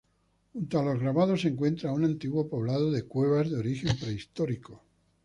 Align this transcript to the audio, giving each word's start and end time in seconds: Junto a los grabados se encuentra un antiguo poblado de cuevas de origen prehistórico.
Junto 0.55 0.79
a 0.79 0.83
los 0.83 0.99
grabados 0.99 1.41
se 1.41 1.49
encuentra 1.49 1.91
un 1.91 2.03
antiguo 2.05 2.49
poblado 2.49 2.91
de 2.91 3.03
cuevas 3.03 3.51
de 3.51 3.57
origen 3.57 3.95
prehistórico. 3.99 4.81